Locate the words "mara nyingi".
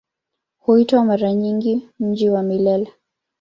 1.05-1.89